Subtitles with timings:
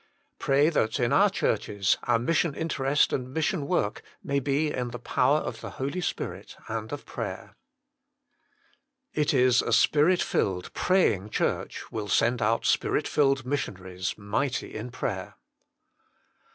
[0.39, 4.97] Pray that in our churches our mission interest and mission work may be in the
[4.97, 7.55] power of the Holy Spirit and of prayer.
[9.13, 14.89] It is a Spirit filled, praying Church will send out Spirit filled missionaries, mighty in
[14.89, 15.35] prayer.